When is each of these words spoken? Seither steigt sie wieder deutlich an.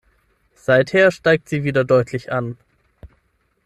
Seither 0.55 1.11
steigt 1.11 1.47
sie 1.47 1.63
wieder 1.63 1.83
deutlich 1.83 2.31
an. 2.31 2.57